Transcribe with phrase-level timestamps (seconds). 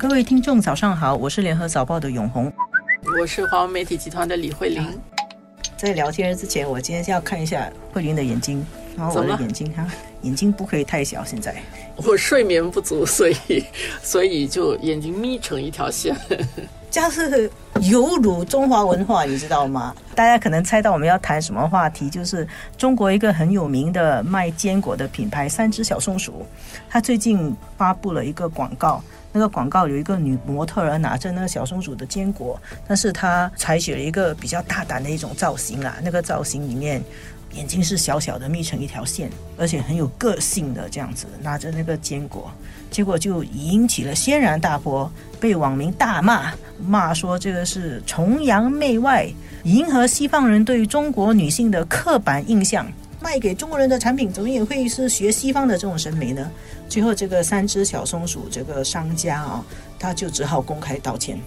[0.00, 2.50] 各位听众，早上好，我是联合早报的永红，
[3.20, 4.98] 我是华文媒体集团的李慧玲。
[5.76, 8.66] 在聊天之前，我今天要看一下慧玲的眼睛，
[8.96, 9.86] 然后我的眼睛哈，
[10.22, 11.22] 眼睛不可以太小。
[11.22, 11.54] 现在
[11.96, 13.36] 我睡眠不足，所以
[14.02, 16.16] 所以就眼睛眯成一条线。
[16.90, 17.50] 这是
[17.82, 19.94] 有辱中华文化，你知道吗？
[20.14, 22.46] 大家可能猜到我们要谈什么话题，就是
[22.76, 26.44] 中国一个很有名的卖坚果的品牌三只小松鼠，
[26.88, 29.00] 它最近发布了一个广告。
[29.32, 35.94] 那个广告有一个女模特儿拿着那个小松鼠的坚果，但是她采取了一个比较大胆的一种造型啊。
[36.02, 37.00] 那个造型里面
[37.54, 42.50] 眼睛是小小的，眯成一条线，而且很有个性的这样子拿着那个坚果，
[42.90, 45.10] 结果就引起了轩然大波，
[45.40, 46.52] 被网民大骂，
[46.86, 49.28] 骂说这个是崇洋媚外，
[49.64, 52.86] 迎合西方人对中国女性的刻板印象。
[53.22, 56.50] 卖给中国人的产品，怎么也会是学西方的这种审美呢？
[56.88, 59.62] 最后，这个三只小松鼠这个商家啊，
[59.98, 61.38] 他就只好公开道歉。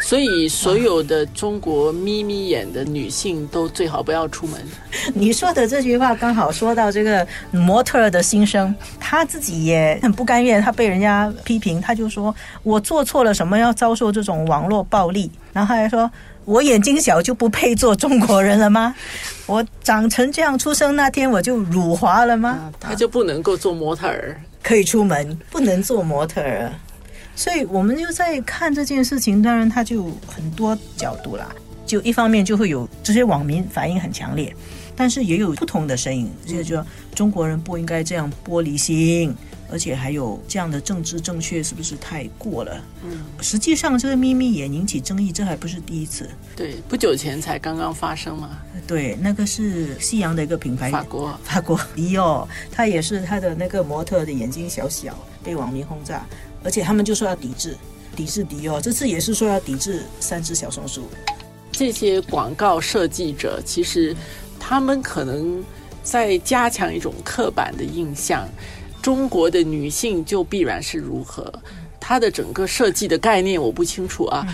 [0.00, 4.60] 所以，所有的中国眯眯眼的女性都最好不要出门。
[5.14, 16.10] 你说的这句话刚好说到这个模特的心声，她自己也很不甘愿，她被人家批评，她就说：“我做错了什么，要遭受这种网络暴力？”然后还说。
[16.46, 18.92] 我眼睛小就不配做中国人了吗？
[19.46, 22.72] 我长成这样出生那天我就辱华了吗？
[22.80, 26.72] 他就不能够做模特儿，可以出门，不能做模特儿。
[27.40, 31.48] 所以我们就在看这件事情，当然它就很多角度啦。
[31.86, 34.54] 就一方面就会有这些网民反应很强烈，
[34.94, 39.34] 但是也有不同的声音，就是说中国人不应该这样玻璃心。
[39.70, 42.82] 而且还有这样的政治正确是不是太过了？
[43.04, 46.28] 嗯，实际上这个秘密也引起争议，这还不是第一次。
[46.56, 48.58] 对，不久前才刚刚发生嘛。
[48.86, 56.26] 对，那个是西洋的一个品牌，法国，法国迪奥，他也是他的那个模特的眼睛小小，被网民轰炸，
[56.64, 57.76] 而且他们就说要抵制，
[58.16, 61.08] 抵制迪奥，这次也是说要抵制三只小松鼠。
[61.70, 64.14] 这些广告设计者其实
[64.58, 65.64] 他们可能
[66.02, 68.48] 在加强一种刻板的印象。
[69.02, 71.52] 中国的女性就必然是如何？
[71.98, 74.46] 它的整个设计的概念我不清楚啊，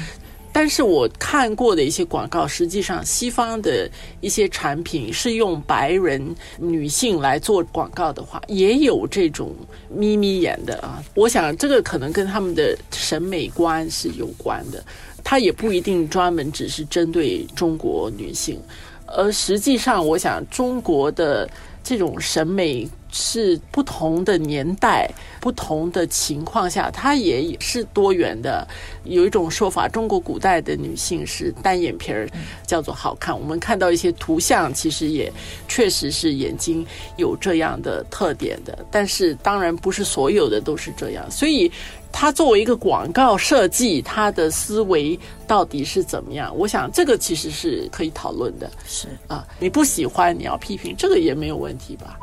[0.53, 3.89] 但是我看过的一些广告，实际上西方的
[4.21, 9.55] 一些产品是用白人女性来做广告的话，也有这种
[9.89, 11.03] 眯眯眼的啊。
[11.15, 14.85] 我想这个可能跟他们的审美观是有关的，
[15.25, 18.61] 它也不一定专门只是针对中国女性，
[19.07, 21.49] 而实际上，我想中国的
[21.83, 22.87] 这种审美。
[23.19, 25.11] 是不同的年代、
[25.41, 28.69] 不同的情况下，它也是多元的。
[29.05, 32.29] 有一种说法，中国古代的女性是单眼皮儿，
[32.67, 33.35] 叫做好看。
[33.35, 35.33] 我们看到一些图像，其实也
[35.67, 38.85] 确实是眼睛有这样的特点的。
[38.91, 41.25] 但是，当然不是所有的都是这样。
[41.31, 41.73] 所以，
[42.13, 46.55] 它作为一个广告设计，它的思维到底是怎么样？
[46.55, 48.71] 我想这个其实是可以讨论的。
[48.87, 52.19] 是啊，你不喜欢，你要批评，这个也没有问题吧？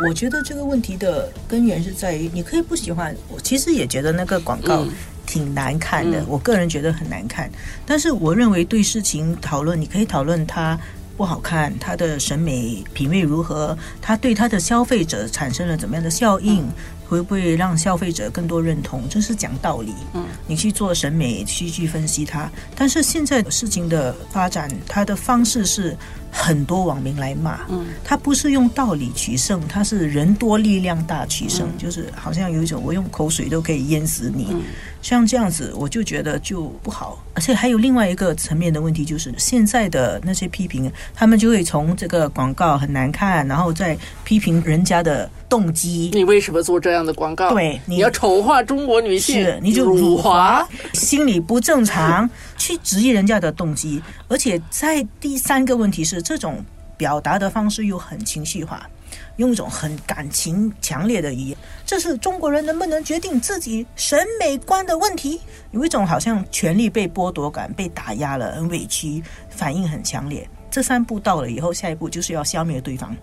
[0.00, 4.84] 我觉得这个问题的根源是在于，你可以不喜欢，我其实也觉得那个广告
[5.26, 7.50] 挺难看的，我个人觉得很难看。
[7.84, 10.78] 但是我认为对事情讨论，你可以讨论它
[11.16, 16.66] 不好看，它的审美品味如何，它对它的消费者产生了怎么样的效应。
[17.12, 19.02] 会不会让消费者更多认同？
[19.08, 19.92] 这是讲道理。
[20.14, 22.50] 嗯，你去做审美，去去分析它。
[22.74, 25.96] 但是现在事情的发展，它的方式是
[26.30, 27.60] 很多网民来骂。
[27.68, 31.68] 嗯，它不是用道理取胜，它是人多力量大取胜。
[31.76, 34.56] 就是好像有一种我用口水都可以淹死你。
[35.02, 37.22] 像这样子，我就觉得就不好。
[37.34, 46.10] 而且还有另外一个层面的问题，就是现在的那些批评，他们就会从这个广告很难看，然后再批评人家的动机。
[46.12, 47.50] 你为什么做这样的广告？
[47.50, 54.02] 对，你要丑化中国女性，是你就辱华，心理不正常， 去质疑人家的动机。
[54.28, 56.64] 而且在第三个问题是，这种
[56.96, 58.88] 表达的方式又很情绪化。
[59.36, 65.40] 用一种很感情强烈的语言，这是中国人能不能决定自己审美观的问题。
[65.70, 70.48] 有一种好像权力被剥夺感，被打压了，很委屈，反应很强烈。
[70.72, 73.14] 这三步到了以后，下一步就是要消灭对方，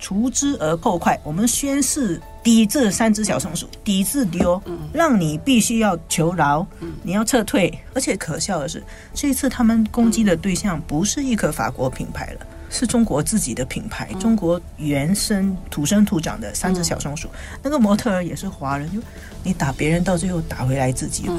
[0.00, 1.16] 除之而后快。
[1.22, 4.60] 我们宣誓抵制三只小松鼠，抵制丢，
[4.94, 6.66] 让你必须要求饶，
[7.02, 7.72] 你要撤退。
[7.94, 8.82] 而且可笑的是，
[9.12, 12.46] 这一次他们攻击的对象不是一个法国品牌了。
[12.68, 17.28] 是中国自己的品牌，中国原生土生土长的三只小松鼠。
[17.62, 18.98] 那个模特儿也是华人，就
[19.44, 21.30] 你打别人，到最后打回来自己。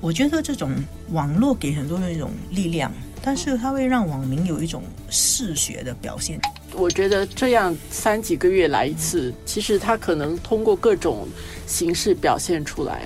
[0.00, 0.72] 我觉得这种
[1.10, 2.90] 网络给很多人一种力量，
[3.22, 6.40] 但是它会让网民有一种嗜血的表现。
[6.74, 11.28] 我觉得这样三几个月来一次，其实它可能通过各种
[11.66, 13.02] 形式表现出来。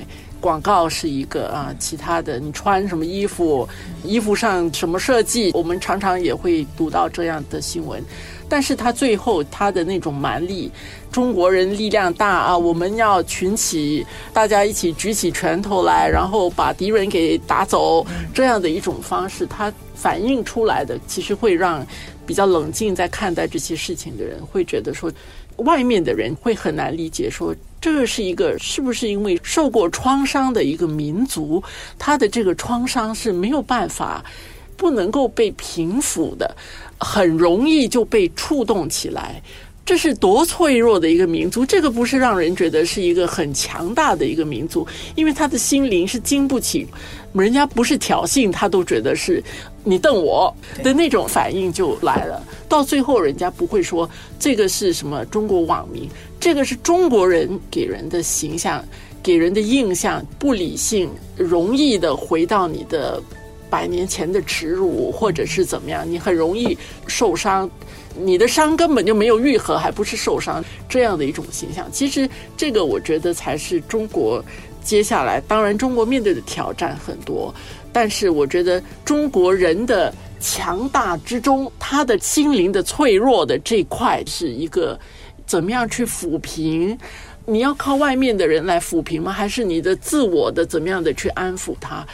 [0.46, 3.68] 广告是一个啊，其他的你穿什么衣服，
[4.04, 8.00] 衣服上什么设计，我们常常也会读到这样的新闻。
[8.48, 10.70] 但是他最后他的那种蛮力，
[11.10, 21.84] 中国人力量大啊，我们要群起，大家一起举起拳头来，然后把敌人给打走，这样的一种方式，它反映出来的，其实会让
[22.24, 25.10] 比较冷静在看待这些事情的人会觉得说，
[25.56, 27.52] 外面的人会很难理解说。
[27.80, 31.62] 这个是一个是不是因为受过创伤的一个民族，
[31.98, 34.24] 他的这个创伤是没有办法
[34.76, 36.56] 不能够被平抚的，
[36.98, 39.42] 很容易就被触动起来。
[39.86, 44.84] 这是多脆弱的一个民族，这个不是让人觉得是一个很强大的一个民族，
[45.14, 46.84] 因为他的心灵是经不起，
[47.32, 49.40] 人家不是挑衅，他都觉得是
[49.84, 50.52] 你瞪我
[50.82, 52.44] 的那种反应就来了。
[52.68, 54.10] 到最后，人家不会说
[54.40, 56.08] 这个是什么中国网民，
[56.40, 58.84] 这个是中国人给人的形象、
[59.22, 63.22] 给人的印象不理性，容易的回到你的
[63.68, 66.76] 百年前的耻辱，或者是怎么样，你很容易
[67.06, 67.70] 受伤。
[68.18, 71.86] 你的伤根本就没有愈合，还不是受伤这样的一种形象。
[71.92, 72.26] 其实
[72.56, 74.42] 这个我觉得才是中国
[74.82, 77.54] 接下来，当然中国面对的挑战很多，
[77.92, 80.10] 但是我觉得中国人的
[80.40, 84.98] 强大之中，他的心灵的脆弱的这块是一个
[85.44, 86.96] 怎么样去抚平？
[87.44, 89.30] 你要靠外面的人来抚平吗？
[89.30, 92.06] 还是你的自我的怎么样的去安抚他？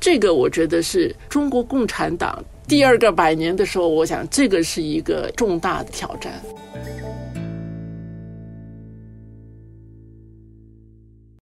[0.00, 2.42] 这个我觉得是中国共产党。
[2.66, 6.32] 第二个百年的时候，我想这个是一个重大的挑战。